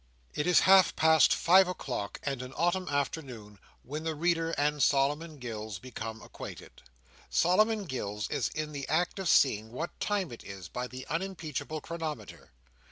[0.33, 5.37] It is half past five o'clock, and an autumn afternoon, when the reader and Solomon
[5.37, 6.71] Gills become acquainted.
[7.29, 11.81] Solomon Gills is in the act of seeing what time it is by the unimpeachable
[11.81, 12.49] chronometer.